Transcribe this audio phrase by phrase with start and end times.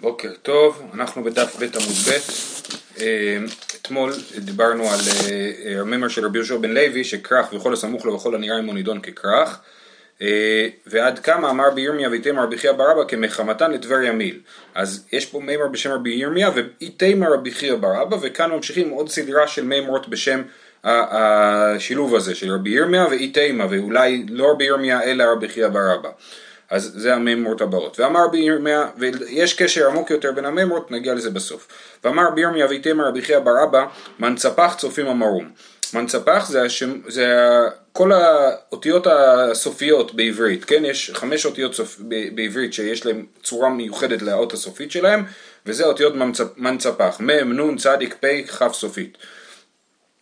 [0.00, 2.10] בוקר טוב, אנחנו בדף ב' עמוד ב',
[3.00, 3.38] אה,
[3.82, 8.34] אתמול דיברנו על אה, הממר של רבי יהושע בן לוי שכרך וכל הסמוך לו וכל
[8.34, 9.60] הנראה עמו נידון ככרך.
[10.22, 14.40] אה, ועד כמה אמר רבי ירמיה ויתמר רבי חייא ברבא כמחמתן לטבריה מיל
[14.74, 19.46] אז יש פה מימר בשם רבי ירמיה ואיתמר רבי חייא ברבא וכאן ממשיכים עוד סדרה
[19.46, 20.42] של מימרות בשם
[20.84, 26.10] השילוב הזה של רבי ירמיה ואיתמר ואולי לא רבי ירמיה אלא רבי חייא ברבא
[26.70, 28.00] אז זה הממרות הבאות.
[28.00, 31.68] ואמר בירמיה, ויש קשר עמוק יותר בין הממרות, נגיע לזה בסוף.
[32.04, 33.86] ואמר בירמיה ויתמר רבי חייא בר אבא,
[34.18, 35.50] מנצפח צופים המרום.
[35.94, 37.26] מנצפח זה, השם, זה
[37.92, 40.84] כל האותיות הסופיות בעברית, כן?
[40.84, 42.00] יש חמש אותיות סופ,
[42.34, 45.24] בעברית שיש להן צורה מיוחדת לאות הסופית שלהן,
[45.66, 46.14] וזה אותיות
[46.56, 49.18] מנצפח, מ', נ', צדיק, פ', כ' סופית.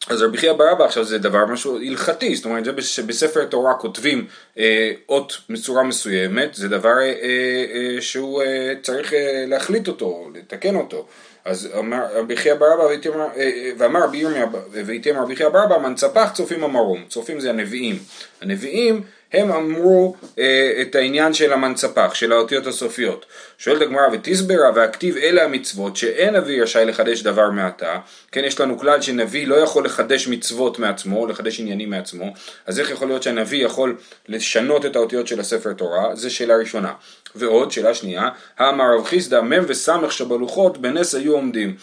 [0.09, 4.27] אז רבי חייא ברבא עכשיו זה דבר משהו הלכתי, זאת אומרת זה בספר תורה כותבים
[4.59, 10.77] אה, אות בצורה מסוימת, זה דבר אה, אה, שהוא אה, צריך אה, להחליט אותו, לתקן
[10.77, 11.07] אותו.
[11.45, 12.97] אז אמר רבי חייא ברבא אה,
[13.37, 17.99] אה, ואמר רבי ירמיה ויתמר רבי חייא ברבא מנצפח צופים המרום, צופים זה הנביאים,
[18.43, 23.27] הנביאים הם אמרו אה, את העניין של המנצפח, של האותיות הסופיות.
[23.59, 27.99] שואלת הגמרא ותסברה והכתיב אלה המצוות שאין נביא רשאי לחדש דבר מעתה,
[28.33, 32.33] כן יש לנו כלל שנביא לא יכול לחדש מצוות מעצמו, לחדש עניינים מעצמו,
[32.67, 33.97] אז איך יכול להיות שהנביא יכול
[34.29, 36.93] לשנות את האותיות של הספר תורה, זה שאלה ראשונה.
[37.35, 41.77] ועוד, שאלה שנייה, האמר רב חיסדא מ' וס' שבלוחות בנס היו עומדים.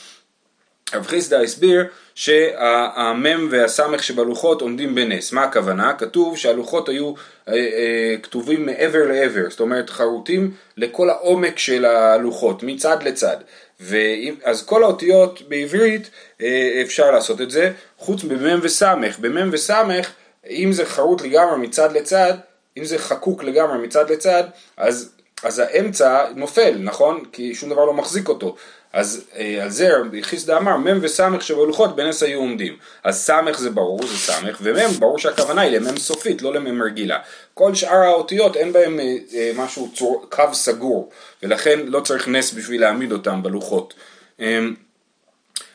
[0.93, 5.31] רב חיסדא הסביר שהמם והסמך שבלוחות עומדים בנס.
[5.31, 5.93] מה הכוונה?
[5.93, 7.13] כתוב שהלוחות היו
[7.47, 13.37] אה, אה, כתובים מעבר לעבר, זאת אומרת חרוטים לכל העומק של הלוחות, מצד לצד.
[14.43, 16.09] אז כל האותיות בעברית
[16.41, 19.19] אה, אפשר לעשות את זה, חוץ במם וסמך.
[19.19, 20.11] במם וסמך,
[20.49, 22.33] אם זה חרוט לגמרי מצד לצד,
[22.77, 24.43] אם זה חקוק לגמרי מצד לצד,
[24.77, 25.11] אז,
[25.43, 27.23] אז האמצע נופל, נכון?
[27.31, 28.55] כי שום דבר לא מחזיק אותו.
[28.93, 32.77] אז אה, על זה רבי חיסדא אמר מ' וס' שבלוחות בנס היו עומדים.
[33.03, 37.19] אז ס' זה ברור, זה ס', ומ' ברור שהכוונה היא למ' סופית, לא למ' רגילה.
[37.53, 41.09] כל שאר האותיות אין בהם אה, אה, משהו, צור, קו סגור,
[41.43, 43.93] ולכן לא צריך נס בשביל להעמיד אותם בלוחות.
[44.41, 44.59] אה,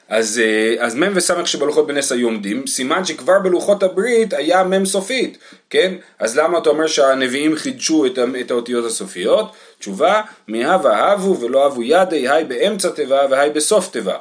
[0.09, 4.84] אז, אה, אז מ' וס' שבלוחות בנס היו עומדים, סימן שכבר בלוחות הברית היה מ'
[4.84, 5.38] סופית,
[5.70, 5.94] כן?
[6.19, 9.53] אז למה אתה אומר שהנביאים חידשו את, את האותיות הסופיות?
[9.78, 14.16] תשובה, מהווה אהבו ולא אהבו ידי, היי באמצע תיבה והי בסוף תיבה,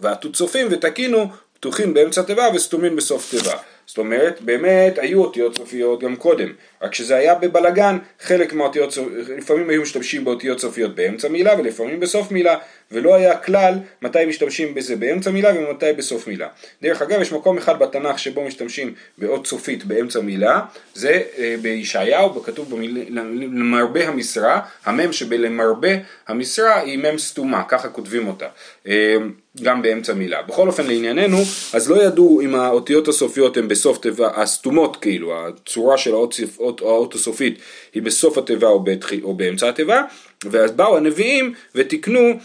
[0.00, 3.54] ועטו צופים ותקינו פתוחים באמצע תיבה וסתומים בסוף תיבה.
[3.86, 6.52] זאת אומרת, באמת היו אותיות סופיות גם קודם,
[6.82, 8.98] רק שזה היה בבלגן, חלק מהאותיות,
[9.38, 12.56] לפעמים היו משתמשים באותיות סופיות באמצע מילה ולפעמים בסוף מילה,
[12.92, 16.48] ולא היה כלל מתי משתמשים בזה באמצע מילה ומתי בסוף מילה.
[16.82, 20.60] דרך אגב, יש מקום אחד בתנ"ך שבו משתמשים באות סופית באמצע מילה,
[20.94, 22.74] זה אה, בישעיהו, כתוב.
[23.10, 25.88] למרבה המשרה, המם שבלמרבה
[26.28, 28.46] המשרה היא מם סתומה, ככה כותבים אותה.
[28.86, 29.16] אה,
[29.62, 30.42] גם באמצע מילה.
[30.42, 31.38] בכל אופן לענייננו,
[31.72, 36.34] אז לא ידעו אם האותיות הסופיות הן בסוף תיבה, הסתומות כאילו, הצורה של האות,
[36.68, 37.58] האות, האות הסופית
[37.94, 40.02] היא בסוף התיבה או, בתח, או באמצע התיבה,
[40.44, 42.38] ואז באו הנביאים ותיקנו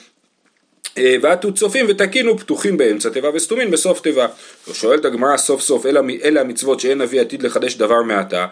[0.98, 4.28] אה, ועטו צופים ותקינו פתוחים באמצע תיבה וסתומים בסוף תיבה.
[4.74, 8.46] שואלת הגמרא סוף סוף אלה, אלה המצוות שאין נביא עתיד לחדש דבר מעתה,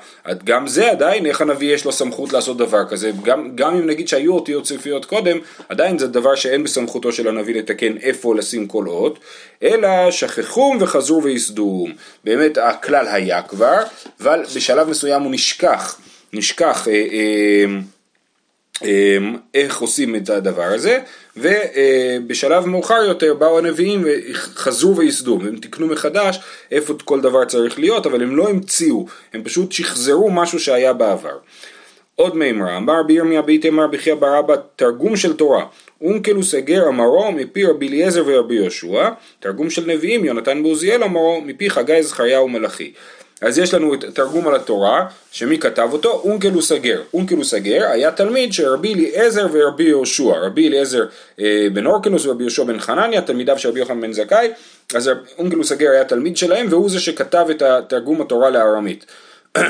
[0.43, 4.07] גם זה עדיין איך הנביא יש לו סמכות לעשות דבר כזה, גם, גם אם נגיד
[4.07, 5.37] שהיו אותיות סופיות קודם,
[5.69, 9.19] עדיין זה דבר שאין בסמכותו של הנביא לתקן איפה לשים כל אות,
[9.63, 11.91] אלא שכחום וחזרו וייסדום.
[12.23, 13.79] באמת הכלל היה כבר,
[14.21, 15.97] אבל בשלב מסוים הוא נשכח,
[16.33, 17.65] נשכח אה, אה,
[19.53, 20.99] איך עושים את הדבר הזה,
[21.37, 26.39] ובשלב מאוחר יותר באו הנביאים וחזרו וייסדו, והם תיקנו מחדש
[26.71, 31.37] איפה כל דבר צריך להיות, אבל הם לא המציאו, הם פשוט שחזרו משהו שהיה בעבר.
[32.15, 35.65] עוד מימרה, אמר בירמיה בית אמר בחייא ברבא תרגום של תורה,
[36.01, 39.09] אונקלוס הגר אמרו מפי רבי אליעזר ורבי יהושע,
[39.39, 42.93] תרגום של נביאים יונתן ועוזיאל אמרו מפי חגי זכריה ומלאכי.
[43.41, 46.21] אז יש לנו את התרגום על התורה, שמי כתב אותו?
[46.23, 47.01] אונקלוס הגר.
[47.13, 50.33] אונקלוס הגר היה תלמיד של רבי אליעזר ורבי יהושע.
[50.41, 51.05] רבי אליעזר
[51.39, 54.51] אה, בן אורקנוס ורבי יהושע בן חנניה, תלמידיו של רבי יוחנן בן זכאי,
[54.95, 59.05] אז אונקלוס הגר היה תלמיד שלהם, והוא זה שכתב את תרגום התורה לארמית.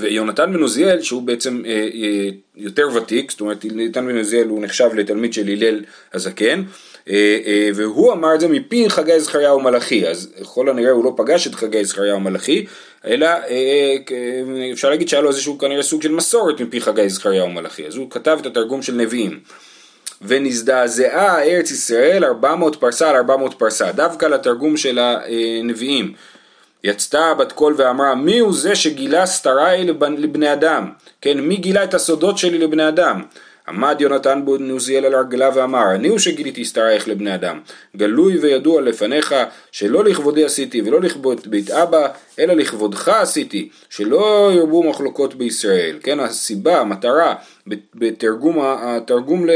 [0.00, 4.62] ויונתן בן עוזיאל, שהוא בעצם אה, אה, יותר ותיק, זאת אומרת, יונתן בן עוזיאל הוא
[4.62, 5.80] נחשב לתלמיד של הלל
[6.14, 6.62] הזקן,
[7.74, 11.54] והוא אמר את זה מפי חגי זכריהו מלאכי, אז ככל הנראה הוא לא פגש את
[11.54, 12.66] חגי זכריהו מלאכי,
[13.06, 13.96] אלא אה,
[14.72, 18.10] אפשר להגיד שהיה לו איזשהו כנראה סוג של מסורת מפי חגי זכריהו מלאכי, אז הוא
[18.10, 19.40] כתב את התרגום של נביאים.
[20.22, 26.12] ונזדעזעה ארץ ישראל 400 פרסה על 400 פרסה, דווקא לתרגום של הנביאים.
[26.84, 29.84] יצתה בת קול ואמרה מי הוא זה שגילה סתריי
[30.18, 33.22] לבני אדם, כן מי גילה את הסודות שלי לבני אדם,
[33.68, 37.60] עמד יונתן בן עוזיאל על הרגלה ואמר, אני הוא שגיליתי שתרייך לבני אדם,
[37.96, 39.34] גלוי וידוע לפניך,
[39.72, 42.08] שלא לכבודי עשיתי ולא לכבוד בית אבא,
[42.38, 45.98] אלא לכבודך עשיתי, שלא ירבו מחלוקות בישראל.
[46.02, 47.34] כן, הסיבה, המטרה,
[47.94, 49.46] בתרגום, התרגום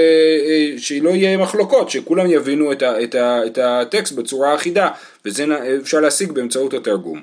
[0.76, 4.88] שלא יהיה מחלוקות, שכולם יבינו את, ה, את, ה, את הטקסט בצורה אחידה,
[5.24, 5.44] וזה
[5.82, 7.22] אפשר להשיג באמצעות התרגום.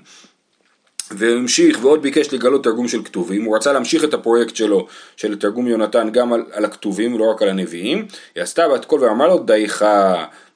[1.12, 4.88] והמשיך ועוד ביקש לגלות תרגום של כתובים, הוא רצה להמשיך את הפרויקט שלו
[5.18, 8.06] של תרגום יונתן גם על, על הכתובים ולא רק על הנביאים,
[8.36, 9.86] היא עשתה בת קול ואמרה לו דייך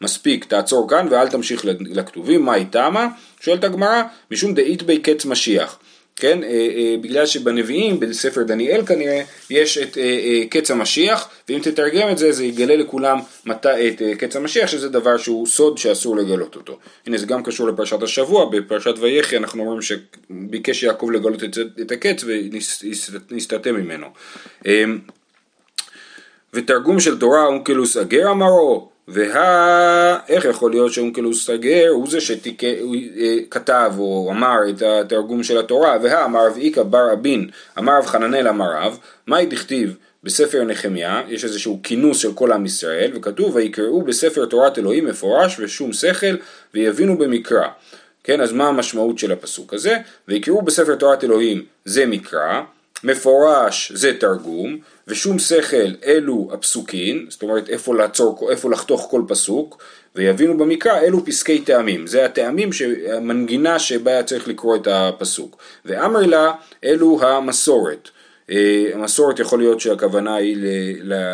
[0.01, 3.07] מספיק תעצור כאן ואל תמשיך לכתובים, מה היא תמה?
[3.39, 4.01] שואלת הגמרא,
[4.31, 5.79] משום דאית בי קץ משיח
[6.21, 12.09] כן, אה, אה, בגלל שבנביאים, בספר דניאל כנראה, יש את אה, קץ המשיח, ואם תתרגם
[12.09, 16.55] את זה, זה יגלה לכולם מת, את קץ המשיח, שזה דבר שהוא סוד שאסור לגלות
[16.55, 16.77] אותו.
[17.07, 21.91] הנה, זה גם קשור לפרשת השבוע, בפרשת ויחי אנחנו אומרים שביקש יעקב לגלות את, את
[21.91, 22.23] הקץ
[23.29, 24.07] ונסתתם ממנו.
[26.53, 30.19] ותרגום של תורה אונקלוס אגר אמרו, וה...
[30.29, 35.97] איך יכול להיות שאונקלוס סגר הוא זה שכתב אה, או אמר את התרגום של התורה,
[36.03, 37.49] והאמר רב איכא בר אבין,
[37.79, 42.65] אמר רב חננאל אמר רב, מהי דכתיב בספר נחמיה, יש איזשהו כינוס של כל עם
[42.65, 46.35] ישראל, וכתוב ויקראו בספר תורת אלוהים מפורש ושום שכל
[46.73, 47.67] ויבינו במקרא.
[48.23, 49.97] כן, אז מה המשמעות של הפסוק הזה?
[50.27, 52.61] ויקראו בספר תורת אלוהים זה מקרא,
[53.03, 54.77] מפורש זה תרגום,
[55.11, 59.83] ושום שכל אלו הפסוקים, זאת אומרת איפה לעצור, איפה לחתוך כל פסוק,
[60.15, 62.69] ויבינו במקרא אלו פסקי טעמים, זה הטעמים,
[63.13, 65.57] המנגינה שבה היה צריך לקרוא את הפסוק.
[65.85, 66.51] ואמר לה
[66.83, 68.09] אלו המסורת.
[68.49, 70.57] אה, המסורת יכול להיות שהכוונה היא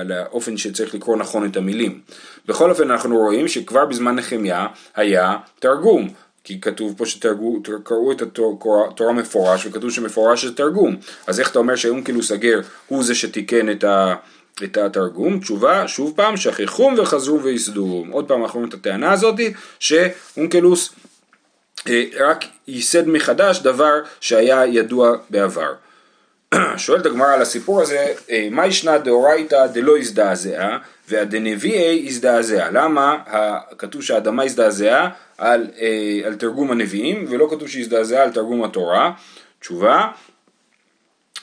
[0.06, 2.01] לאופן שצריך לקרוא נכון את המילים.
[2.45, 6.09] בכל אופן אנחנו רואים שכבר בזמן נחמיה היה תרגום.
[6.47, 10.95] כי כתוב פה שקראו את התורה מפורש וכתוב שמפורש זה תרגום.
[11.27, 14.15] אז איך אתה אומר שאונקלוס הגר הוא זה שתיקן את, ה,
[14.63, 15.39] את התרגום?
[15.39, 19.35] תשובה שוב פעם שכחום וחזרו וייסדו עוד פעם אנחנו רואים את הטענה הזאת
[19.79, 20.94] שאונקלוס
[21.88, 25.73] אה, רק ייסד מחדש דבר שהיה ידוע בעבר
[26.77, 30.77] שואלת הגמרא על הסיפור הזה, אה, מה ישנה דאורייתא דלא הזדעזעה
[31.09, 32.69] והדנביאי הזדעזע.
[32.71, 33.17] למה
[33.77, 39.11] כתוב שהאדמה הזדעזעה על, אה, על תרגום הנביאים ולא כתוב שהזדעזעה על תרגום התורה?
[39.59, 40.07] תשובה,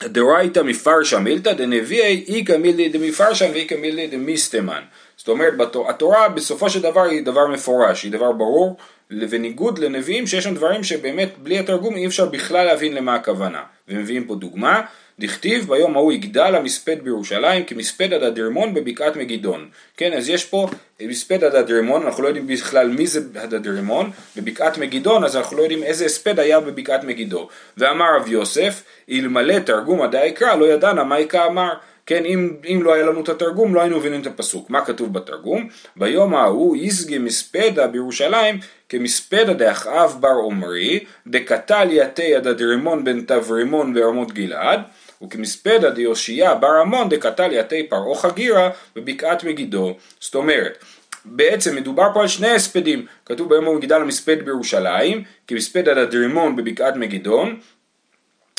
[0.03, 4.81] דאורייתא מפרשה מילתא דנביאי איכא מילתא דמפרשן ואיכא מילתא דמיסטמן.
[5.17, 5.53] זאת אומרת,
[5.89, 8.77] התורה בסופו של דבר היא דבר מפורש, היא דבר ברור,
[9.11, 13.63] ובניגוד לנביאים שיש שם דברים שבאמת בלי התרגום אי אפשר בכלל להבין למה הכוונה.
[13.87, 14.81] ומביאים פה דוגמה,
[15.19, 19.69] דכתיב ביום ההוא יגדל המספד בירושלים כמספד עד הדרמון בבקעת מגידון.
[19.97, 20.67] כן, אז יש פה
[21.01, 25.57] מספד עד הדרמון, אנחנו לא יודעים בכלל מי זה עד הדרמון, בבקעת מגידון, אז אנחנו
[25.57, 27.47] לא יודעים איזה הספד היה בבקעת מגידו.
[27.77, 31.73] ואמר רב יוסף, אלמלא תרגום עדי היקרא לא ידענה מה יקרא אמר.
[32.05, 34.69] כן, אם, אם לא היה לנו את התרגום, לא היינו מבינים את הפסוק.
[34.69, 35.67] מה כתוב בתרגום?
[35.95, 38.59] ביום ההוא יסגי מספדה בירושלים
[38.89, 44.79] כמספדה דאחאב בר עמרי, דקתל יתי עד הדרימון בן תברימון ברמות גלעד,
[45.23, 49.95] וכמספדה דיושיה בר עמון דקתל יתי פרעה חגירה בבקעת מגידו.
[50.19, 50.83] זאת אומרת,
[51.25, 56.55] בעצם מדובר פה על שני הספדים, כתוב ביום ההוא יגדל המספד בירושלים, כמספד עד הדרימון
[56.55, 57.59] בבקעת מגידון,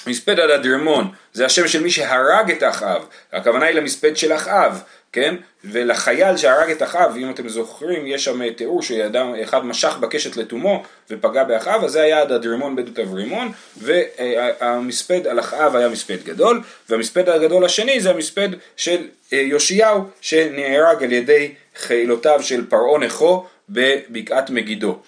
[0.06, 4.82] מספד עד הדרמון זה השם של מי שהרג את אחאב, הכוונה היא למספד של אחאב,
[5.12, 5.34] כן?
[5.64, 10.82] ולחייל שהרג את אחאב, אם אתם זוכרים, יש שם תיאור שאדם אחד משך בקשת לתומו
[11.10, 16.60] ופגע באחאב, אז זה היה עד הדרימון בן תברימון, והמספד על אחאב היה מספד גדול,
[16.88, 23.46] והמספד הגדול השני זה המספד של אה, יאשיהו, שנהרג על ידי חילותיו של פרעה נכו
[23.68, 24.98] בבקעת מגידו.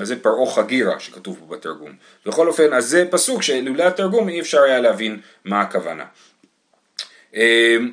[0.00, 1.92] אז זה פרעה חגירה שכתוב פה בתרגום.
[2.26, 6.04] בכל אופן, אז זה פסוק שלולא התרגום אי אפשר היה להבין מה הכוונה.
[7.34, 7.92] אמ,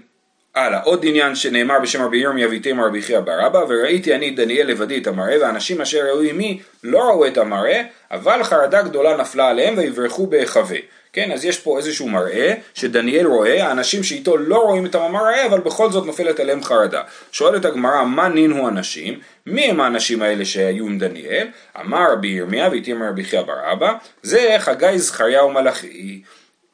[0.55, 4.67] הלאה, עוד עניין שנאמר בשם רבי ירמיה ויתימה רבי חייא בר אבא וראיתי אני דניאל
[4.67, 9.49] לבדי את המראה והאנשים אשר ראו עמי לא ראו את המראה אבל חרדה גדולה נפלה
[9.49, 10.77] עליהם ויברחו בהיחווה
[11.13, 15.59] כן, אז יש פה איזשהו מראה שדניאל רואה, האנשים שאיתו לא רואים את המראה, אבל
[15.59, 17.01] בכל זאת נופלת עליהם חרדה.
[17.31, 19.19] שואלת הגמרא, מה נינו אנשים?
[19.45, 21.47] מי הם האנשים האלה שהיו עם דניאל?
[21.79, 26.21] אמר רבי ירמיה ואיתימר רבי חייא בר אבא, זה חגי זכריה ומלאכי.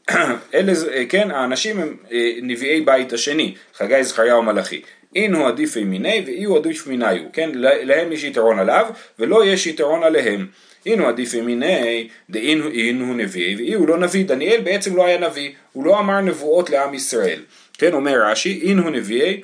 [0.53, 0.73] אלה,
[1.09, 4.81] כן, האנשים הם אה, נביאי בית השני, חגי זכריה ומלאכי.
[5.15, 8.85] אינו עדיף מיני ואי הוא עדיף מיניו, כן, להם יש יתרון עליו
[9.19, 10.47] ולא יש יתרון עליהם.
[10.85, 15.51] אינו עדיף ימיני דאינו אינו נביא ואי הוא לא נביא, דניאל בעצם לא היה נביא,
[15.73, 17.41] הוא לא אמר נבואות לעם ישראל.
[17.77, 19.41] כן, אומר רש"י, אינו נביאי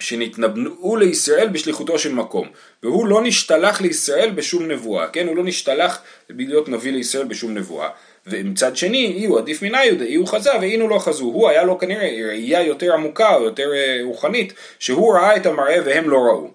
[0.00, 2.48] שנתנבאו לישראל בשליחותו של מקום,
[2.82, 7.88] והוא לא נשתלח לישראל בשום נבואה, כן, הוא לא נשתלח להיות נביא לישראל בשום נבואה.
[8.26, 11.24] ומצד שני, אי הוא עדיף מנאיו, אי הוא חזה ואי הוא לא חזו.
[11.24, 15.76] הוא היה לו כנראה ראייה יותר עמוקה או יותר אה, רוחנית, שהוא ראה את המראה
[15.84, 16.50] והם לא ראו.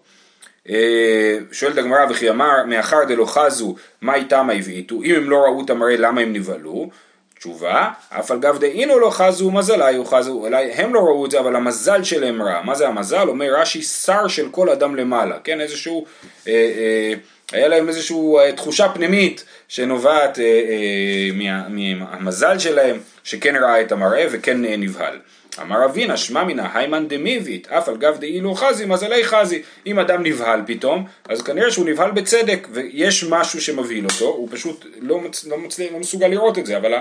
[0.70, 5.66] אה, שואלת הגמרא וכי אמר מאחר דלא חזו מה איתם הבעיטו אם הם לא ראו
[5.66, 6.90] את המראה למה הם נבהלו?
[7.42, 10.32] תשובה אף על גב דאינו לא חזו מזליו חזו.
[10.32, 12.62] אולי הם לא ראו את זה אבל המזל שלהם רע.
[12.62, 13.28] מה זה המזל?
[13.28, 15.38] אומר רש"י שר של כל אדם למעלה.
[15.44, 16.06] כן איזשהו
[16.48, 17.14] אה, אה,
[17.52, 20.40] היה להם איזושהי אה, תחושה פנימית שנובעת
[21.70, 25.20] מהמזל שלהם שכן ראה את המראה וכן נבהל
[25.62, 29.62] אמר אבינה שמע מינא היימן דמיבית אף על גב דאילו חזי מזלי חזי.
[29.86, 34.86] אם אדם נבהל פתאום אז כנראה שהוא נבהל בצדק ויש משהו שמבהיל אותו הוא פשוט
[35.00, 35.46] לא, מצ...
[35.46, 35.80] לא, מצ...
[35.80, 36.94] לא מסוגל לראות את זה אבל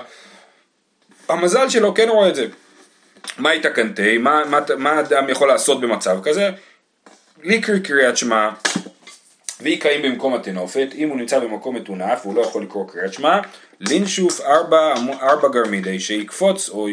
[1.29, 2.47] המזל שלו כן רואה את זה.
[3.39, 6.51] מה יתקנתי מה, מה, מה אדם יכול לעשות במצב כזה?
[7.43, 8.51] ליקר קריאת שמע
[9.61, 13.41] ויקיים במקום התנופת, אם הוא נמצא במקום מטונף והוא לא יכול לקרוא קריאת שמע,
[13.81, 16.89] לינשוף ארבע, ארבע גרמידי, שיקפוץ או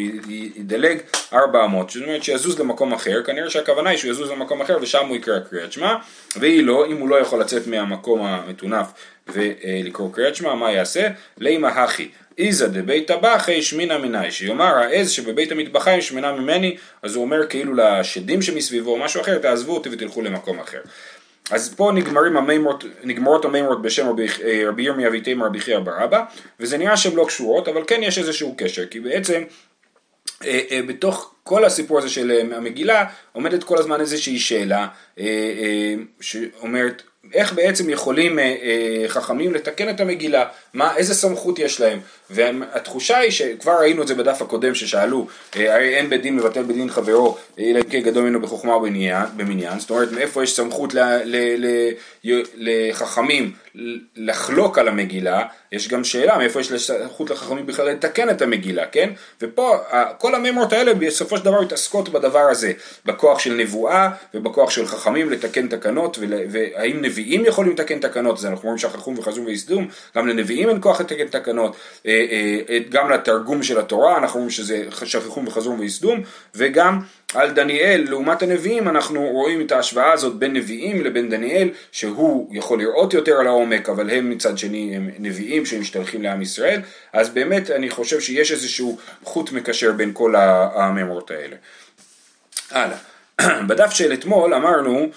[0.56, 0.98] ידלג
[1.32, 5.06] ארבע אמות, זאת אומרת שיזוז למקום אחר, כנראה שהכוונה היא שהוא יזוז למקום אחר ושם
[5.06, 5.94] הוא יקרא קריאת שמע,
[6.36, 8.86] והיא לא, אם הוא לא יכול לצאת מהמקום המטונף
[9.28, 11.08] ולקרוא קריאת שמע, מה יעשה?
[11.38, 12.08] לימה הכי.
[12.38, 17.74] איזה דבית טבחי שמינה מיני, שיאמר העז שבבית המטבחיים שמנה ממני, אז הוא אומר כאילו
[17.74, 20.80] לשדים שמסביבו או משהו אחר, תעזבו אותי ותלכו למקום אחר.
[21.50, 26.24] אז פה נגמרים המימרות, נגמרות המימרות בשם רבי, אה, ירמיה ויתימה רבי חייא בר אבא,
[26.60, 29.42] וזה נראה שהן לא קשורות, אבל כן יש איזשהו קשר, כי בעצם
[30.44, 34.88] אה, אה, בתוך כל הסיפור הזה של המגילה עומדת כל הזמן איזושהי שאלה
[36.20, 37.02] שאומרת
[37.34, 38.38] איך בעצם יכולים
[39.08, 40.44] חכמים לתקן את המגילה,
[40.74, 45.94] מה, איזה סמכות יש להם, והתחושה היא שכבר ראינו את זה בדף הקודם ששאלו, הרי
[45.94, 50.12] אין בית דין מבטל בדין חברו, אלא אם כן גדול ממנו בחוכמה ובמניין, זאת אומרת
[50.12, 50.94] מאיפה יש סמכות
[52.54, 53.52] לחכמים
[54.16, 59.10] לחלוק על המגילה, יש גם שאלה מאיפה יש סמכות לחכמים בכלל לתקן את המגילה, כן?
[59.42, 59.76] ופה
[60.18, 62.72] כל המימות האלה בסופו של דבר מתעסקות בדבר הזה,
[63.06, 66.18] בכוח של נבואה ובכוח של חכמים לתקן תקנות,
[66.50, 71.00] והאם נביאים יכולים לתקן תקנות, אז אנחנו אומרים שכחום וחזום ויסדום, גם לנביאים אין כוח
[71.00, 71.76] לתקן תקנות.
[72.88, 76.20] גם לתרגום של התורה, אנחנו אומרים שזה שכחום וחזום ויסדום,
[76.54, 77.00] וגם
[77.34, 82.78] על דניאל לעומת הנביאים אנחנו רואים את ההשוואה הזאת בין נביאים לבין דניאל שהוא יכול
[82.78, 86.80] לראות יותר על העומק אבל הם מצד שני הם נביאים שמשתלחים לעם ישראל
[87.12, 91.56] אז באמת אני חושב שיש איזשהו חוט מקשר בין כל הממרות האלה.
[92.70, 92.98] הלאה,
[93.68, 95.08] בדף של אתמול אמרנו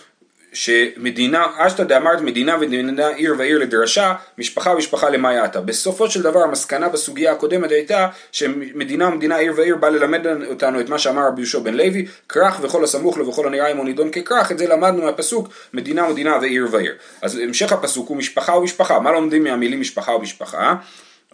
[0.54, 5.62] שמדינה, אשתא דאמרת מדינה ומדינה עיר ועיר לדרשה, משפחה ומשפחה למה יעתה.
[5.62, 10.90] בסופו של דבר המסקנה בסוגיה הקודמת הייתה שמדינה ומדינה עיר ועיר בא ללמד אותנו את
[10.90, 14.52] מה שאמר רבי יהושע בן לוי, כרך וכל הסמוך לו וכל הנראה עמו נידון ככרך,
[14.52, 16.94] את זה למדנו מהפסוק מדינה ומדינה ועיר ועיר.
[17.22, 20.76] אז המשך הפסוק הוא משפחה ומשפחה, מה לומדים מהמילים משפחה ומשפחה?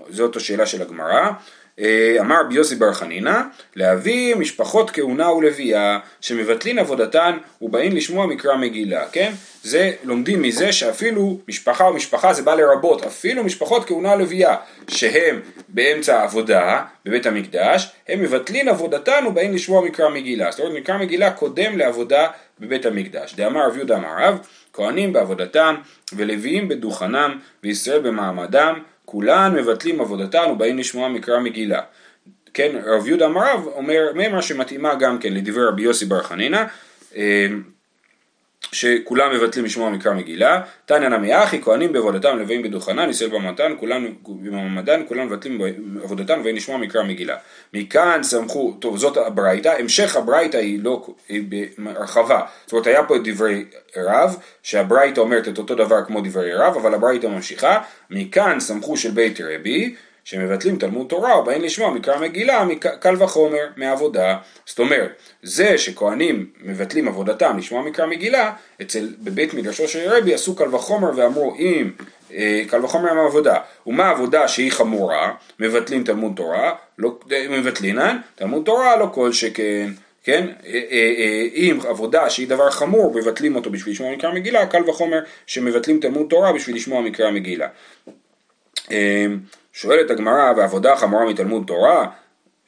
[0.10, 1.30] זאת השאלה של הגמרא.
[1.80, 3.42] אה, אמר רבי יוסי בר חנינא,
[3.76, 9.32] להביא משפחות כהונה ולוויה שמבטלין עבודתן ובאים לשמוע מקרא מגילה, כן?
[9.64, 14.56] זה לומדים מזה שאפילו משפחה ומשפחה זה בא לרבות, אפילו משפחות כהונה ולוויה
[14.88, 20.52] שהם באמצע העבודה בבית המקדש, הם מבטלין עבודתן ובאים לשמוע מקרא מגילה.
[20.52, 22.28] זאת אומרת מקרא מגילה קודם לעבודה
[22.60, 23.36] בבית המקדש.
[23.36, 24.40] דאמר רב יהודה אמר רב,
[24.74, 25.76] כהנים בעבודתם
[26.14, 28.80] ולוויים בדוכנם וישראל במעמדם
[29.10, 31.82] כולן מבטלים עבודתן ובאים לשמוע מקרא מגילה.
[32.54, 36.64] כן, רב יהודה אמריו אומר מימרה שמתאימה גם כן לדברי רבי יוסי בר חנינא
[37.16, 37.48] אה,
[38.72, 44.08] שכולם מבטלים לשמוע מקרא מגילה, תניא נמי אחי, כהנים בעבודתם לוויים בדוכנן, ישראל במעמדן, כולם
[44.28, 47.36] במעמדן, כולם מבטלים בעבודתם ואין לשמוע מקרא מגילה.
[47.74, 51.44] מכאן סמכו, טוב זאת הברייתא, המשך הברייתא היא לא, היא
[51.78, 53.66] בהרחבה, זאת אומרת היה פה את דברי
[53.98, 59.12] רב, שהברייתא אומרת את אותו דבר כמו דברי רב, אבל הברייתא ממשיכה, מכאן סמכו של
[59.12, 59.96] בית רבי,
[60.28, 64.38] שמבטלים תלמוד תורה או באים לשמוע מקרא מגילה מקל וחומר מעבודה.
[64.66, 65.12] זאת אומרת,
[65.44, 71.12] זה שכהנים מבטלים עבודתם לשמוע מקרא מגילה, אצל בבית מדרשו של רבי עשו קל וחומר
[71.16, 71.92] ואמרו אם
[72.34, 73.56] אה, קל וחומר מעבודה,
[73.88, 79.90] ומה עבודה שהיא חמורה, מבטלים תלמוד תורה, לא, אה, מבטלינן, תלמוד תורה לא כל שכן.
[80.24, 85.20] כן, אה, אם עבודה שהיא דבר חמור, מבטלים אותו בשביל לשמוע מקרא מגילה, קל וחומר
[85.46, 87.68] שמבטלים תלמוד תורה בשביל לשמוע מקרא מגילה.
[89.74, 92.08] שואלת הגמרא, ועבודה חמורה מתלמוד תורה?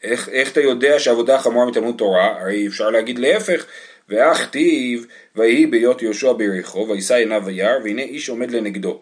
[0.03, 2.41] איך, איך אתה יודע שעבודה חמורה מתלמוד תורה?
[2.41, 3.65] הרי אפשר להגיד להפך,
[4.09, 9.01] ואך טיב, ויהי ביות יהושע ביריחו, וישא עיניו וירא, והנה איש עומד לנגדו.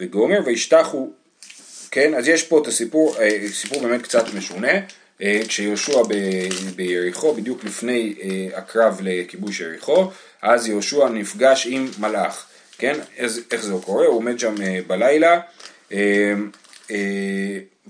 [0.00, 1.10] וגומר, וישתחו,
[1.90, 4.72] כן, אז יש פה את הסיפור, אה, סיפור באמת קצת משונה,
[5.22, 6.02] אה, כשיהושע
[6.76, 10.10] ביריחו, בדיוק לפני אה, הקרב לכיבוש יריחו,
[10.42, 12.46] אז יהושע נפגש עם מלאך,
[12.78, 14.06] כן, אז איך זה קורה?
[14.06, 14.54] הוא עומד שם
[14.86, 15.40] בלילה,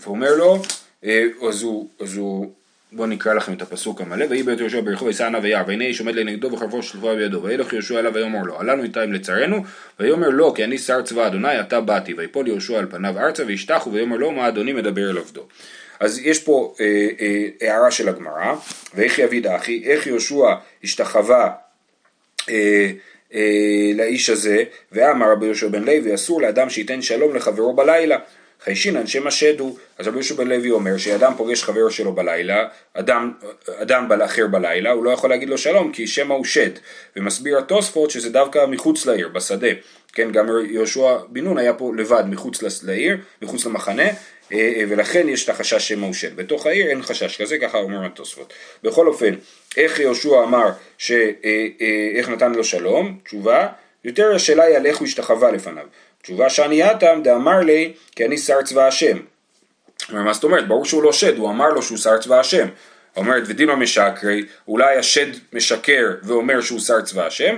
[0.00, 0.62] ואומר לו,
[1.04, 2.52] אה, אז הוא, אז הוא
[2.92, 6.14] בואו נקרא לכם את הפסוק המלא, ויהי בית יהושע ברחוב וישא וירא, והנה איש עומד
[6.14, 9.64] לנגדו וחרבו שלפה בידו, וילך יהושע אליו ויאמר לו, עלינו איתיים לצרינו,
[10.00, 13.92] ויאמר לו, כי אני שר צבא אדוני, אתה באתי, ויפול יהושע על פניו ארצה, וישתחו,
[13.92, 15.46] ויאמר לו, מה אדוני מדבר אל עבדו.
[16.00, 18.54] אז יש פה אה, אה, הערה של הגמרא,
[18.94, 21.50] ואיך יביד אחי, איך יהושע השתחווה
[22.50, 22.90] אה,
[23.34, 28.18] אה, לאיש הזה, ואמר רבי יהושע בן לוי, אסור לאדם שייתן שלום לחברו בלילה.
[28.64, 33.32] חיישינן שמא שדו, אז רבי יהושע בן לוי אומר שאדם פוגש חבר שלו בלילה, אדם,
[33.82, 36.70] אדם אחר בלילה, הוא לא יכול להגיד לו שלום כי שמא הוא שד,
[37.16, 39.68] ומסביר התוספות שזה דווקא מחוץ לעיר, בשדה,
[40.12, 44.08] כן, גם יהושע בן נון היה פה לבד מחוץ לעיר, מחוץ למחנה,
[44.88, 46.36] ולכן יש את החשש שמא הוא שד.
[46.36, 48.52] בתוך העיר אין חשש כזה, ככה אומר התוספות.
[48.82, 49.34] בכל אופן,
[49.76, 51.66] איך יהושע אמר, ש, אה,
[52.14, 53.18] איך נתן לו שלום?
[53.24, 53.68] תשובה,
[54.04, 55.86] יותר השאלה היא על איך הוא השתחווה לפניו.
[56.22, 59.18] תשובה שאני אטם דאמר לי כי אני שר צבא השם.
[60.08, 60.68] מה זאת אומרת?
[60.68, 62.68] ברור שהוא לא שד, הוא אמר לו שהוא שר צבא השם.
[63.16, 67.56] אומרת ודימה משקרי, אולי השד משקר ואומר שהוא שר צבא השם,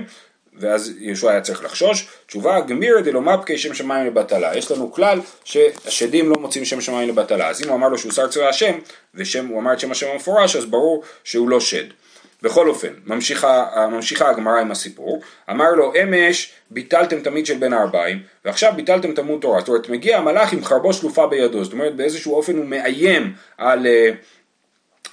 [0.59, 2.07] ואז יהושע היה צריך לחשוש.
[2.27, 4.57] תשובה גמירא דלא מפקי שם שמיים לבטלה.
[4.57, 7.49] יש לנו כלל שהשדים לא מוצאים שם שמיים לבטלה.
[7.49, 8.73] אז אם הוא אמר לו שהוא שר צבא השם,
[9.13, 11.85] והוא אמר את שם השם המפורש, אז ברור שהוא לא שד.
[12.41, 18.23] בכל אופן, ממשיכה, ממשיכה הגמרא עם הסיפור, אמר לו אמש ביטלתם תמיד של בן הארבעים
[18.45, 22.35] ועכשיו ביטלתם תלמוד תורה, זאת אומרת מגיע המלאך עם חרבו שלופה בידו, זאת אומרת באיזשהו
[22.35, 24.09] אופן הוא מאיים על, אה,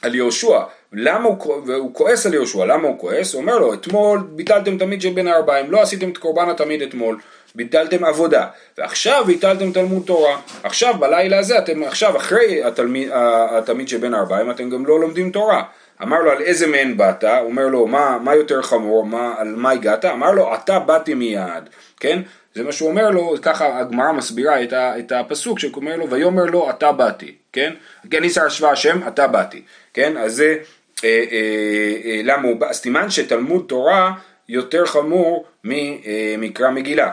[0.02, 0.60] על יהושע,
[0.92, 3.34] למה הוא, והוא כועס על יהושע, למה הוא כועס?
[3.34, 7.18] הוא אומר לו אתמול ביטלתם תמיד של בן הארבעים, לא עשיתם את קורבן התמיד אתמול,
[7.54, 8.46] ביטלתם עבודה,
[8.78, 14.50] ועכשיו ביטלתם תלמוד תורה, עכשיו בלילה הזה אתם עכשיו אחרי התלמיד, התמיד של בן הארבעים
[14.50, 15.62] אתם גם לא לומדים תורה
[16.02, 19.54] אמר לו על איזה מהן באת, הוא אומר לו מה, מה יותר חמור, מה, על
[19.56, 21.68] מה הגעת, אמר לו אתה באתי מיד,
[22.00, 22.22] כן?
[22.54, 26.44] זה מה שהוא אומר לו, ככה הגמרא מסבירה את, ה, את הפסוק שאומר לו ויאמר
[26.44, 27.74] לו אתה באתי, כן?
[28.10, 29.62] כי אני שר שווה השם אתה באתי,
[29.94, 30.16] כן?
[30.16, 30.56] אז זה
[32.24, 34.12] למה הוא סימן שתלמוד תורה
[34.48, 37.12] יותר חמור ממקרא אה, מגילה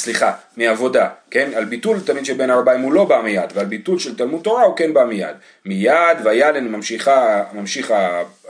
[0.00, 1.50] סליחה, מעבודה, כן?
[1.54, 4.62] על ביטול תלמיד של בן ארבעים הוא לא בא מיד, ועל ביטול של תלמוד תורה
[4.62, 5.36] הוא כן בא מיד.
[5.64, 7.94] מיד וילן ממשיכה, ממשיך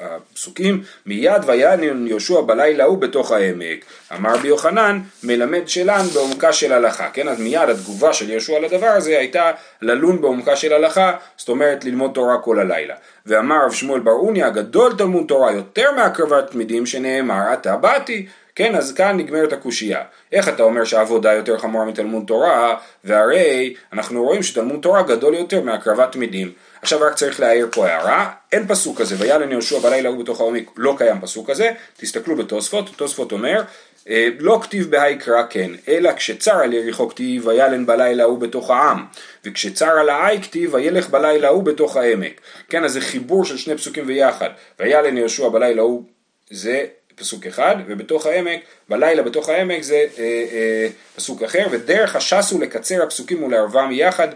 [0.00, 3.84] הפסוקים, מיד וילן יהושע בלילה ההוא בתוך העמק.
[4.14, 7.28] אמר רבי יוחנן, מלמד שלן בעומקה של הלכה, כן?
[7.28, 9.50] אז מיד התגובה של יהושע לדבר הזה הייתה
[9.82, 12.94] ללון בעומקה של הלכה, זאת אומרת ללמוד תורה כל הלילה.
[13.26, 18.26] ואמר רב שמואל בר אוניה, גדול תלמוד תורה יותר מהקרבת תמידים שנאמר, אתה באתי.
[18.60, 20.02] כן, אז כאן נגמרת הקושייה.
[20.32, 25.60] איך אתה אומר שהעבודה יותר חמורה מתלמוד תורה, והרי אנחנו רואים שתלמוד תורה גדול יותר
[25.60, 26.52] מהקרבת תמידים.
[26.82, 30.70] עכשיו רק צריך להעיר פה הערה, אין פסוק כזה, וילן יהושע בלילה הוא בתוך העומק,
[30.76, 33.62] לא קיים פסוק כזה, תסתכלו בתוספות, תוספות אומר,
[34.08, 38.70] אה, לא כתיב בהאי קרא כן, אלא כשצר על יריחו כתיב וילן בלילה הוא בתוך
[38.70, 39.04] העם,
[39.44, 42.40] וכשצר על האי כתיב וילך בלילה הוא בתוך העמק.
[42.68, 46.04] כן, אז זה חיבור של שני פסוקים ביחד, וילן יהושע בלילה הוא,
[46.50, 46.86] זה
[47.20, 52.62] פסוק אחד, ובתוך העמק, בלילה בתוך העמק זה אה, אה, פסוק אחר, ודרך הש"ס הוא
[52.62, 54.28] לקצר הפסוקים ולערבם יחד,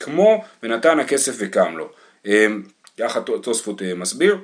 [0.00, 1.88] כמו ונתן הכסף וקם לו.
[2.26, 2.46] אה,
[2.98, 4.38] יחד תוספות אה, מסביר.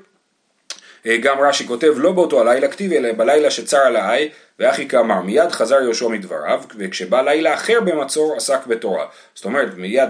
[1.09, 5.21] אה, גם רש"י כותב לא באותו הלילה כתיב אלא בלילה שצר על האי ואחי כאמר
[5.21, 9.07] מיד חזר יהושע מדבריו וכשבא לילה אחר במצור עסק בתורה.
[9.35, 10.09] זאת אומרת מיד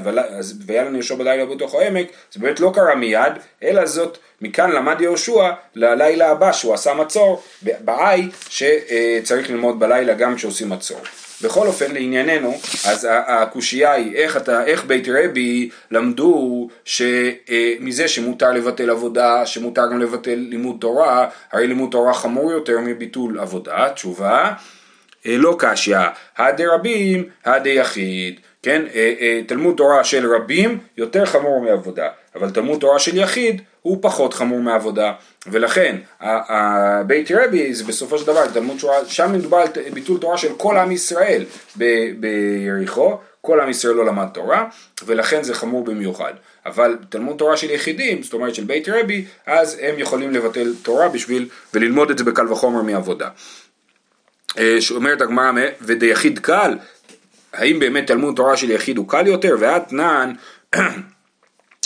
[0.68, 3.32] לנו יהושע בלילה בתוך העמק זה באמת לא קרה מיד
[3.62, 10.37] אלא זאת מכאן למד יהושע ללילה הבא שהוא עשה מצור בעי שצריך ללמוד בלילה גם
[10.37, 11.00] כשעושים מצור
[11.42, 18.53] בכל אופן לענייננו, אז הקושייה היא איך, אתה, איך בית רבי למדו שמזה אה, שמותר
[18.53, 24.53] לבטל עבודה, שמותר גם לבטל לימוד תורה, הרי לימוד תורה חמור יותר מביטול עבודה, תשובה,
[25.27, 25.98] אה, לא קשיא,
[26.37, 32.81] הדי רבים, הדי יחיד, כן, אה, תלמוד תורה של רבים יותר חמור מעבודה, אבל תלמוד
[32.81, 35.12] תורה של יחיד הוא פחות חמור מעבודה,
[35.46, 35.96] ולכן
[37.07, 40.77] בית רבי זה בסופו של דבר תלמוד תורה, שם מדובר על ביטול תורה של כל
[40.77, 41.44] עם ישראל
[42.16, 44.64] ביריחו, כל עם ישראל לא למד תורה,
[45.07, 46.33] ולכן זה חמור במיוחד.
[46.66, 51.09] אבל תלמוד תורה של יחידים, זאת אומרת של בית רבי, אז הם יכולים לבטל תורה
[51.09, 53.29] בשביל, וללמוד את זה בקל וחומר מעבודה.
[54.59, 56.77] אה, שאומרת הגמרא, ודיחיד קל,
[57.53, 59.57] האם באמת תלמוד תורה של יחיד הוא קל יותר?
[59.59, 60.33] ואתנן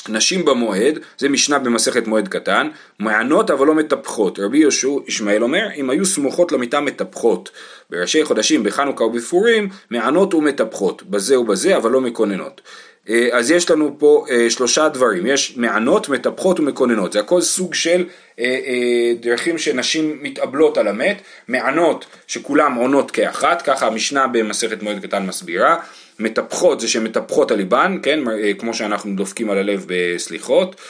[0.08, 4.38] נשים במועד, זה משנה במסכת מועד קטן, מענות אבל לא מטפחות.
[4.38, 7.50] רבי יהושע ישמעאל אומר, אם היו סמוכות למיטה מטפחות.
[7.90, 12.60] בראשי חודשים, בחנוכה ובפורים, מענות ומטפחות, בזה ובזה אבל לא מקוננות.
[13.08, 17.74] אה, אז יש לנו פה אה, שלושה דברים, יש מענות, מטפחות ומקוננות, זה הכל סוג
[17.74, 18.04] של
[18.38, 25.26] אה, דרכים שנשים מתאבלות על המת, מענות שכולם עונות כאחת, ככה המשנה במסכת מועד קטן
[25.26, 25.76] מסבירה,
[26.18, 28.20] מטפחות זה שהן מטפחות על ליבן, כן,
[28.58, 30.80] כמו שאנחנו דופקים על הלב בסליחות,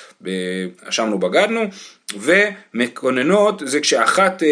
[0.85, 1.61] אשמנו בגדנו,
[2.17, 4.43] ומקוננות זה כשאחת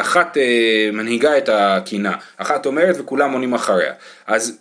[0.00, 0.36] אחת
[0.92, 3.92] מנהיגה את הקינה, אחת אומרת וכולם עונים אחריה.
[4.26, 4.58] אז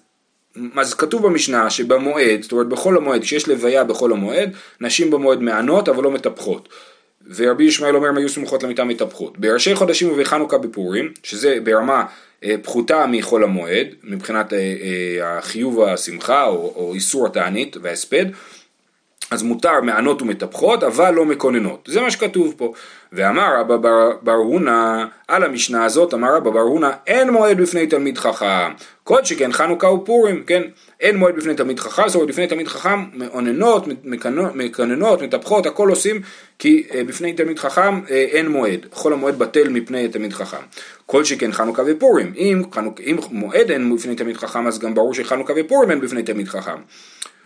[0.75, 4.49] אז כתוב במשנה שבמועד, זאת אומרת בכל המועד, כשיש לוויה בכל המועד,
[4.81, 6.69] נשים במועד מענות אבל לא מטפחות.
[7.35, 9.37] ורבי ישמעאל אומר הם היו סמוכות למיטה מטפחות.
[9.37, 12.05] בראשי חודשים ובחנוכה בפורים, שזה ברמה אה,
[12.63, 18.25] פחותה מחול המועד, מבחינת אה, אה, החיוב השמחה או, או איסור התענית וההספד,
[19.35, 21.89] אז מותר מענות ומטפחות, אבל לא מקוננות.
[21.91, 22.73] זה מה שכתוב פה.
[23.13, 27.87] ואמר רבא בר, בר הונא, על המשנה הזאת, אמר רבא בר הונא, אין מועד בפני
[27.87, 28.71] תלמיד חכם.
[29.03, 30.61] כל שכן חנוכה ופורים, כן?
[30.99, 33.85] אין מועד בפני תלמיד חכם, זאת אומרת בפני תלמיד חכם מאוננות,
[34.53, 36.21] מקננות, מטפחות, הכל עושים,
[36.59, 38.85] כי אה, בפני תלמיד חכם אה, אין מועד.
[38.91, 40.63] חול המועד בטל מפני תלמיד חכם.
[41.05, 42.33] כל שכן חנוכה ופורים.
[42.37, 46.23] אם, חנוכ, אם מועד אין בפני תלמיד חכם, אז גם ברור שחנוכה ופורים אין בפני
[46.23, 46.77] תלמיד חכם.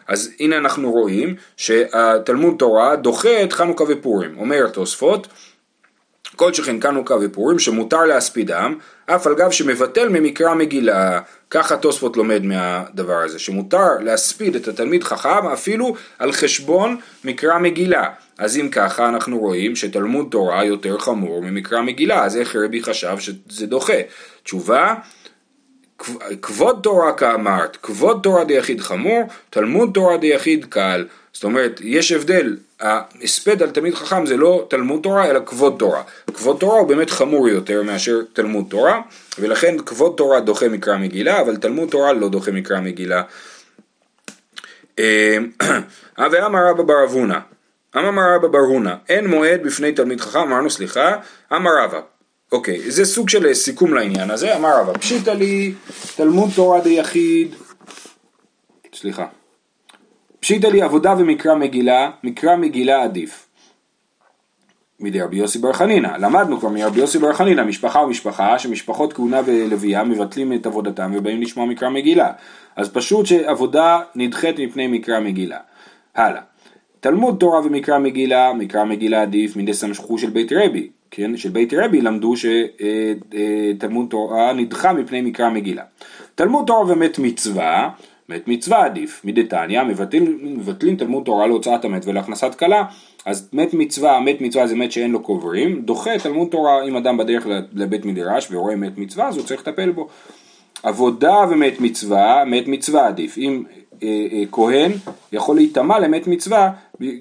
[0.09, 4.37] אז הנה אנחנו רואים שהתלמוד תורה דוחה את חנוכה ופורים.
[4.37, 5.27] אומר תוספות,
[6.35, 11.19] כל שכן חנוכה ופורים שמותר להספידם, אף על גב שמבטל ממקרא מגילה.
[11.49, 18.09] ככה תוספות לומד מהדבר הזה, שמותר להספיד את התלמיד חכם אפילו על חשבון מקרא מגילה.
[18.37, 23.17] אז אם ככה אנחנו רואים שתלמוד תורה יותר חמור ממקרא מגילה, אז איך רבי חשב
[23.19, 24.01] שזה דוחה?
[24.43, 24.95] תשובה,
[26.41, 31.05] כבוד תורה כאמרת, כבוד תורה דיחיד חמור, תלמוד תורה דיחיד קל.
[31.33, 36.01] זאת אומרת, יש הבדל, ההספד על תלמיד חכם זה לא תלמוד תורה, אלא כבוד תורה.
[36.33, 39.01] כבוד תורה הוא באמת חמור יותר מאשר תלמוד תורה,
[39.39, 43.21] ולכן כבוד תורה דוחה מקרא מגילה, אבל תלמוד תורה לא דוחה מקרא מגילה.
[44.99, 45.37] אה,
[46.31, 47.39] ואמר רבא בר אבונה,
[47.95, 51.15] אמר רבא בר הונא, אין מועד בפני תלמיד חכם, אמרנו סליחה,
[51.53, 51.99] אמר רבא,
[52.51, 55.73] אוקיי, זה סוג של סיכום לעניין הזה, אמר רבא, פשיטא לי
[56.15, 57.55] תלמוד תורה דיחיד,
[58.95, 59.25] סליחה,
[60.39, 63.45] פשיטא לי עבודה ומקרא מגילה, מקרא מגילה עדיף.
[64.99, 69.41] מדי רבי יוסי בר חנינא, למדנו כבר מרבי יוסי בר חנינא, משפחה ומשפחה, שמשפחות כהונה
[69.45, 72.31] ולוויה מבטלים את עבודתם ובאים לשמוע מקרא מגילה.
[72.75, 75.57] אז פשוט שעבודה נדחית מפני מקרא מגילה.
[76.15, 76.41] הלאה.
[76.99, 81.73] תלמוד תורה ומקרא מגילה, מקרא מגילה עדיף מדי סמשכו של בית רבי, כן, של בית
[81.73, 85.83] רבי למדו שתלמוד תורה נדחה מפני מקרא מגילה.
[86.35, 87.89] תלמוד תורה ומת מצווה,
[88.29, 92.83] מת מצווה עדיף, מדתניא, מבטלים, מבטלים תלמוד תורה להוצאת המת ולהכנסת כלה,
[93.25, 97.17] אז מת מצווה, מת מצווה זה מת שאין לו קוברים, דוחה תלמוד תורה אם אדם
[97.17, 100.07] בדרך לבית מדרש ורואה מת מצווה אז הוא צריך לטפל בו.
[100.83, 103.78] עבודה ומת מצווה, מת מצווה עדיף, אם אה, אה,
[104.51, 104.91] כהן
[105.31, 106.71] יכול להיטמע למת מצווה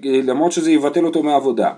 [0.03, 1.73] למרות שזה יבטל אותו מעבודה.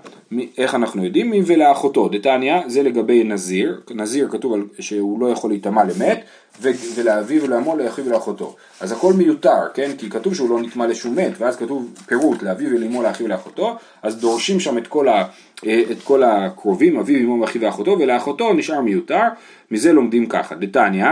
[0.57, 1.31] איך אנחנו יודעים?
[1.31, 2.09] מי ולאחותו.
[2.09, 6.25] דתניא זה לגבי נזיר, נזיר כתוב שהוא לא יכול להיטמע למת,
[6.95, 8.55] ולאביו ולאמו לאחיו ולאחותו.
[8.79, 9.91] אז הכל מיותר, כן?
[9.97, 14.17] כי כתוב שהוא לא נטמע לשום מת, ואז כתוב פירוט לאביו ולאמו לאחיו ולאחותו, אז
[14.17, 15.25] דורשים שם את כל, ה,
[15.65, 19.23] אה, את כל הקרובים, אביו, אמו ואחיו ואחותו, ולאחותו נשאר מיותר,
[19.71, 20.55] מזה לומדים ככה.
[20.55, 21.05] דתניא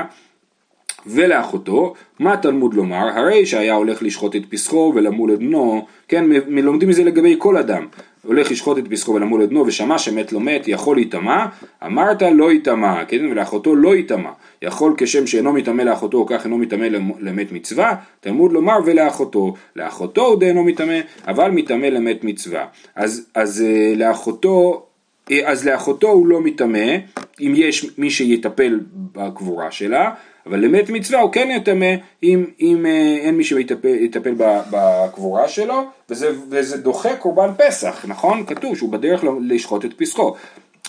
[1.07, 3.07] ולאחותו, מה תלמוד לומר?
[3.17, 7.87] הרי שהיה הולך לשחוט את פסחו ולמול את בנו, כן, מלומדים מזה לגבי כל אדם.
[8.23, 11.45] הולך לשחוט את פסחו ולמול את בנו ושמע שמת לא מת, יכול להיטמע,
[11.85, 14.29] אמרת לא ייטמע, כן, ולאחותו לא ייטמע.
[14.61, 16.87] יכול כשם שאינו מטמא לאחותו, כך אינו מטמא
[17.19, 19.53] למת מצווה, תלמוד לומר ולאחותו.
[19.75, 22.65] לאחותו הוא דאינו מטמא, אבל מטמא למת מצווה.
[22.95, 24.85] אז, אז אה, לאחותו
[25.31, 26.95] אה, אז לאחותו הוא לא מטמא,
[27.41, 30.11] אם יש מי שיטפל בקבורה שלה,
[30.49, 34.33] אבל למת מצווה הוא כן יטמא אם, אם אה, אין מי שיטפל
[34.71, 38.45] בקבורה שלו, וזה, וזה דוחה קורבן פסח, נכון?
[38.45, 40.35] כתוב שהוא בדרך לשחוט את פסחו.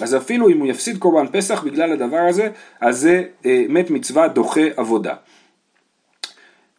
[0.00, 2.48] אז אפילו אם הוא יפסיד קורבן פסח בגלל הדבר הזה,
[2.80, 5.14] אז זה אה, מת מצווה דוחה עבודה.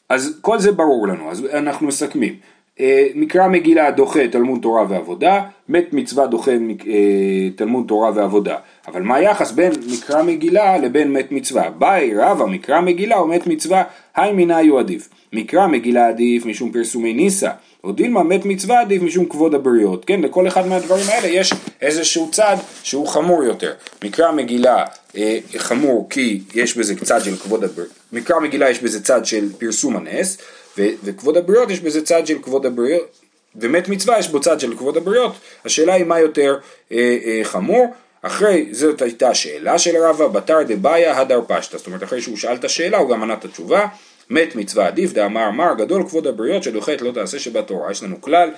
[0.09, 2.35] אז כל זה ברור לנו, אז אנחנו מסכמים.
[2.79, 8.57] אה, מקרא מגילה דוחה תלמוד תורה ועבודה, מת מצווה דוחה אה, תלמוד תורה ועבודה.
[8.87, 11.69] אבל מה היחס בין מקרא מגילה לבין מת מצווה?
[11.69, 13.83] באי רבא מקרא מגילה או מת מצווה,
[14.15, 15.09] היי מיני הוא עדיף.
[15.33, 17.51] מקרא מגילה עדיף משום פרסומי ניסה,
[17.83, 20.05] או דילמה מת מצווה עדיף משום כבוד הבריות.
[20.05, 23.73] כן, לכל אחד מהדברים האלה יש איזשהו צד שהוא חמור יותר.
[24.03, 24.85] מקרא מגילה
[25.17, 29.49] אה, חמור כי יש בזה צד של כבוד הבריות, מקרא מגילה יש בזה צד של
[29.59, 30.37] פרסום הנס,
[30.77, 33.21] ו- וכבוד הבריות יש בזה צד של כבוד הבריות,
[33.55, 36.57] ומת מצווה יש בו צד של כבוד הבריות, השאלה היא מה יותר
[36.91, 37.93] אה, אה, חמור.
[38.21, 42.55] אחרי, זאת הייתה השאלה של רבא, בתר דבעיה הדר פשטה, זאת אומרת אחרי שהוא שאל
[42.55, 43.87] את השאלה הוא גם ענה את התשובה,
[44.29, 48.49] מת מצווה עדיף דאמר אמר גדול כבוד הבריות שדוחת לא תעשה שבתורה יש לנו כלל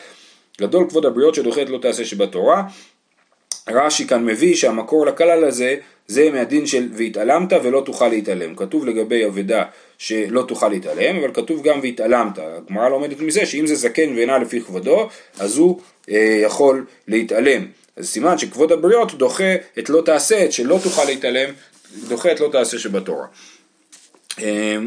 [0.62, 2.63] גדול כבוד הבריות שדוחת לא תעשה שבתורה
[3.69, 5.76] רש"י כאן מביא שהמקור לכלל הזה
[6.08, 8.56] זה מהדין של והתעלמת ולא תוכל להתעלם.
[8.56, 9.63] כתוב לגבי אבדה
[9.97, 12.38] שלא תוכל להתעלם, אבל כתוב גם והתעלמת.
[12.38, 17.65] הגמרא לומדת מזה שאם זה זקן ואינה לפי כבודו, אז הוא אה, יכול להתעלם.
[17.95, 21.53] אז סימן שכבוד הבריות דוחה את לא תעשה, את שלא תוכל להתעלם,
[22.08, 23.27] דוחה את לא תעשה שבתורה.
[24.39, 24.77] אה,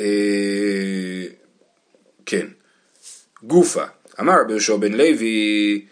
[0.00, 1.24] אה,
[2.26, 2.46] כן.
[3.42, 3.84] גופה,
[4.20, 5.84] אמר רבי יהושע בן לוי,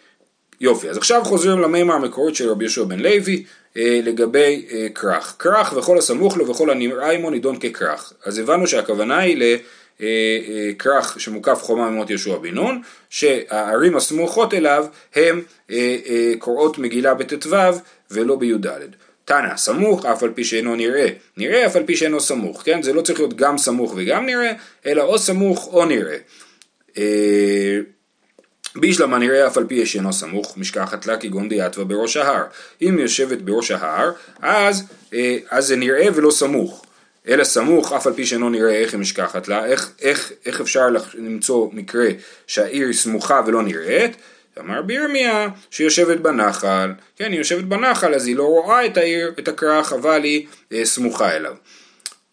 [0.61, 3.44] יופי, אז עכשיו חוזרים למימה המקורית של רבי יהושע בן לוי
[3.77, 5.37] אה, לגבי אה, כרך.
[5.38, 8.12] כרך וכל הסמוך לו וכל הנראה עמו נידון ככרך.
[8.24, 9.59] אז הבנו שהכוונה היא
[10.01, 15.43] לכרך אה, שמוקף חומה ממות יהושע בן נון, שהערים הסמוכות אליו הם
[16.39, 17.57] קוראות מגילה בט"ו
[18.11, 18.67] ולא בי"ד.
[19.25, 22.83] תנא, סמוך אף על פי שאינו נראה, נראה אף על פי שאינו סמוך, כן?
[22.83, 24.53] זה לא צריך להיות גם סמוך וגם נראה,
[24.87, 26.17] אלא או סמוך או נראה.
[28.77, 32.45] בישלמה נראה אף על פי ישנו סמוך, משכחת לה כגון דיאטווה בראש ההר.
[32.83, 34.11] אם יושבת בראש ההר,
[34.43, 34.83] אז,
[35.15, 36.87] אה, אז זה נראה ולא סמוך.
[37.29, 40.87] אלא סמוך אף על פי שאינו נראה איך היא משכחת לה, איך, איך, איך אפשר
[41.15, 42.09] למצוא מקרה
[42.47, 44.17] שהעיר סמוכה ולא נראית?
[44.61, 49.49] אמר בירמיה שיושבת בנחל, כן היא יושבת בנחל אז היא לא רואה את העיר, את
[49.49, 51.55] הכרך, אבל היא אה, סמוכה אליו.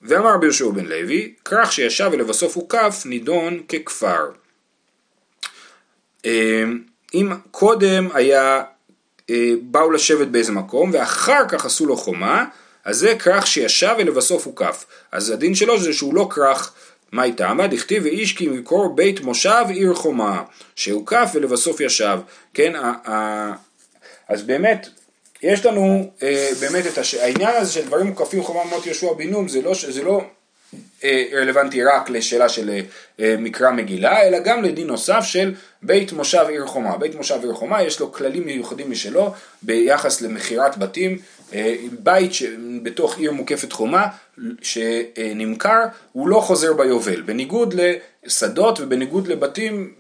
[0.02, 4.32] ואמר ביהושע בן לוי, כרך שישב ולבסוף הוקף נידון ככפר.
[6.26, 6.82] אמ,
[7.14, 8.64] אם קודם היה,
[9.30, 12.46] אה, באו לשבת באיזה מקום ואחר כך עשו לו חומה,
[12.86, 14.86] אז זה כרך שישב ולבסוף הוקף.
[15.12, 16.74] אז הדין שלו זה שהוא לא כרך
[17.12, 17.68] מה איתמה?
[17.68, 20.44] דכתיב ואיש כי מקור בית מושב עיר חומה,
[20.76, 22.20] שהוקף ולבסוף ישב.
[22.54, 22.74] כן,
[24.30, 24.88] אז באמת,
[25.44, 27.14] יש לנו אה, באמת את הש...
[27.16, 30.22] העניין הזה של דברים מוקפים חומה מות יהושע בן נון, זה לא, זה לא
[31.04, 32.80] אה, רלוונטי רק לשאלה של
[33.20, 36.98] אה, מקרא מגילה, אלא גם לדין נוסף של בית מושב עיר חומה.
[36.98, 41.18] בית מושב עיר חומה יש לו כללים מיוחדים משלו ביחס למכירת בתים.
[41.54, 42.32] אה, בית
[42.84, 44.08] בתוך עיר מוקפת חומה
[44.62, 47.76] שנמכר הוא לא חוזר ביובל, בניגוד
[48.24, 49.94] לשדות ובניגוד לבתים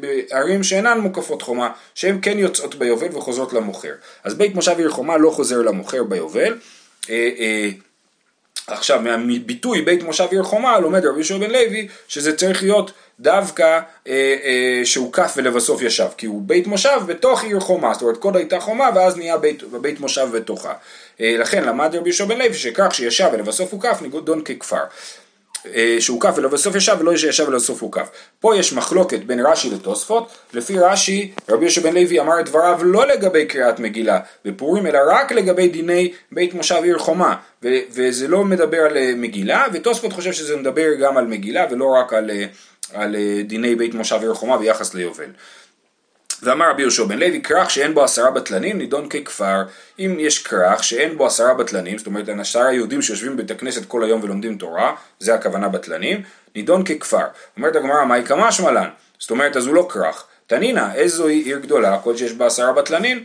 [0.00, 3.92] בערים שאינן מוקפות חומה, שהן כן יוצאות ביובל וחוזרות למוכר.
[4.24, 6.58] אז בית מושב עיר חומה לא חוזר למוכר ביובל.
[8.66, 13.80] עכשיו מהביטוי בית מושב עיר חומה לומד רבי יהושע בן לוי שזה צריך להיות דווקא
[14.08, 18.36] אה, אה, שהוקף ולבסוף ישב כי הוא בית מושב בתוך עיר חומה זאת אומרת קוד
[18.36, 20.72] הייתה חומה ואז נהיה בית, בית מושב בתוכה.
[21.20, 24.84] אה, לכן למד רבי יהושע בן לוי שכך שישב ולבסוף הוקף ניגודון ככפר.
[25.74, 28.08] אה, שהוקף ולבסוף ישב ולא שישב ולבסוף הוקף.
[28.40, 32.84] פה יש מחלוקת בין רש"י לתוספות, לפי רש"י רבי יהושע בן לוי אמר את דבריו
[32.84, 37.36] לא לגבי קריאת מגילה בפורים אלא רק לגבי דיני בית מושב עיר חומה.
[37.62, 41.86] ו- וזה לא מדבר על אה, מגילה ותוספות חושב שזה מדבר גם על מגילה ולא
[42.00, 42.44] רק על, אה,
[42.94, 45.30] על דיני בית מושב עיר חומה ביחס ליובל.
[46.42, 49.62] ואמר רבי יהושע בן לוי, כרך שאין בו עשרה בטלנים נידון ככפר.
[49.98, 54.04] אם יש כרך שאין בו עשרה בטלנים, זאת אומרת עשרה יהודים שיושבים בבית הכנסת כל
[54.04, 56.22] היום ולומדים תורה, זה הכוונה בטלנים,
[56.54, 57.24] נידון ככפר.
[57.56, 58.88] אומרת הגמרא, מהי כמשמע לן?
[59.18, 60.24] זאת אומרת, אז הוא לא כרך.
[60.46, 63.24] תנינא, איזוהי עיר גדולה, כל שיש בה עשרה בטלנים?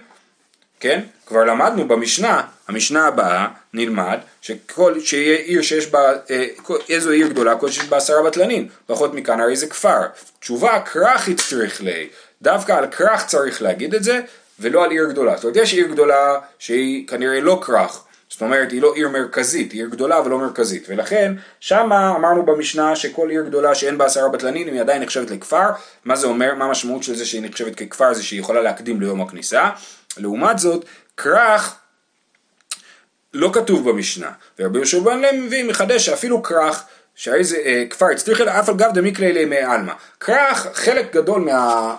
[0.83, 1.01] כן?
[1.25, 6.45] כבר למדנו במשנה, המשנה הבאה נלמד שכל, שיהיה עיר שיש בה, אה,
[6.89, 10.01] איזו עיר גדולה, כל שיש בה עשרה בטלנים, פחות מכאן הרי זה כפר.
[10.39, 12.07] תשובה, כרך יצטריך ליה.
[12.41, 14.21] דווקא על כרך צריך להגיד את זה,
[14.59, 15.35] ולא על עיר גדולה.
[15.35, 19.71] זאת אומרת, יש עיר גדולה שהיא כנראה לא כרך, זאת אומרת, היא לא עיר מרכזית,
[19.71, 24.29] היא עיר גדולה ולא מרכזית, ולכן שמה אמרנו במשנה שכל עיר גדולה שאין בה עשרה
[24.29, 25.69] בטלנים היא עדיין נחשבת לכפר,
[26.05, 29.21] מה זה אומר, מה המשמעות של זה שהיא נחשבת ככפר זה שהיא יכולה להקדים ליום
[29.21, 29.69] הכניסה,
[30.17, 30.85] לעומת זאת,
[31.17, 31.75] כרך
[33.33, 36.83] לא כתוב במשנה, ורבי יהושע בן לוי מחדש שאפילו כרך
[37.15, 39.93] שהרי זה אה, כפר הצליח אלא אף על גב דמיקלי לימי עלמא.
[40.19, 41.95] כרך, חלק גדול מה...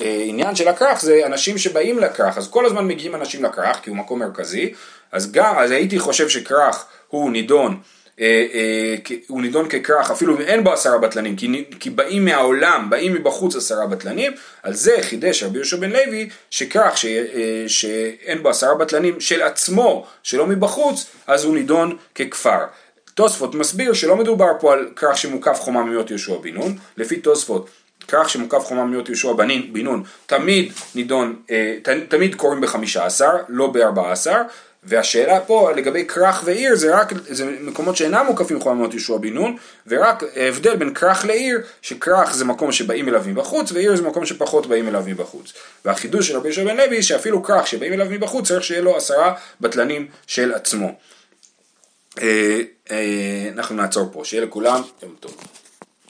[0.00, 3.96] העניין של הכרך זה אנשים שבאים לכרך, אז כל הזמן מגיעים אנשים לכרך כי הוא
[3.96, 4.72] מקום מרכזי,
[5.12, 7.80] אז גם, אז הייתי חושב שכרך הוא נידון, אה, אה,
[9.28, 11.36] הוא נידון ככרך אפילו אם אין בו עשרה בטלנים,
[11.80, 16.96] כי, באים מהעולם, באים מבחוץ עשרה בטלנים, על זה חידש רבי יהושע בן לוי שכרך
[16.96, 22.58] ש, אה, שאין בו עשרה בטלנים של עצמו, שלא מבחוץ, אז הוא נידון ככפר.
[23.14, 27.70] תוספות מסביר שלא מדובר פה על כרך שמוקף חומה ממיות יהושע בן נון, לפי תוספות
[28.12, 29.48] כך שמוקף חומה מיות יהושע בן
[29.82, 31.76] נון תמיד נידון, אה,
[32.08, 34.36] תמיד קוראים בחמישה עשר, לא בארבע עשר,
[34.84, 39.34] והשאלה פה לגבי כרך ועיר זה רק, זה מקומות שאינם מוקפים חומה מיות יהושע בן
[39.34, 44.26] נון, ורק הבדל בין כרך לעיר, שכרך זה מקום שבאים אליו מבחוץ, ועיר זה מקום
[44.26, 45.52] שפחות באים אליו מבחוץ.
[45.84, 49.34] והחידוש של רבי יהושע בן לוי, שאפילו כרך שבאים אליו מבחוץ צריך שיהיה לו עשרה
[49.60, 50.92] בטלנים של עצמו.
[52.22, 55.59] אה, אה, אנחנו נעצור פה, שיהיה לכולם יום טוב.